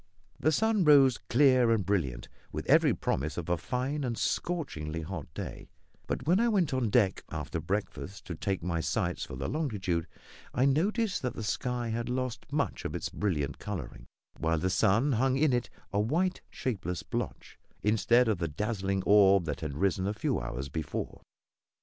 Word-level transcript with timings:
The 0.39 0.51
sun 0.51 0.83
rose 0.83 1.19
clear 1.29 1.69
and 1.69 1.85
brilliant, 1.85 2.27
with 2.51 2.65
every 2.65 2.91
promise 2.91 3.37
of 3.37 3.49
a 3.49 3.55
fine 3.55 4.03
and 4.03 4.17
scorchingly 4.17 5.03
hot 5.03 5.31
day; 5.35 5.69
but 6.07 6.25
when 6.25 6.39
I 6.39 6.49
went 6.49 6.73
on 6.73 6.89
deck 6.89 7.23
after 7.29 7.59
breakfast 7.59 8.25
to 8.25 8.33
take 8.33 8.63
my 8.63 8.79
sights 8.81 9.25
for 9.25 9.35
the 9.35 9.47
longitude, 9.47 10.07
I 10.55 10.65
noticed 10.65 11.21
that 11.21 11.35
the 11.35 11.43
sky 11.43 11.89
had 11.89 12.09
lost 12.09 12.51
much 12.51 12.83
of 12.83 12.95
its 12.95 13.09
brilliant 13.09 13.59
colouring, 13.59 14.07
while 14.39 14.57
the 14.57 14.71
sun 14.71 15.11
hung 15.11 15.37
in 15.37 15.53
it 15.53 15.69
a 15.93 15.99
white, 15.99 16.41
shapeless 16.49 17.03
blotch, 17.03 17.59
instead 17.83 18.27
of 18.27 18.39
the 18.39 18.47
dazzling 18.47 19.03
orb 19.05 19.45
that 19.45 19.61
had 19.61 19.77
risen 19.77 20.07
a 20.07 20.15
few 20.15 20.39
hours 20.39 20.67
before. 20.67 21.21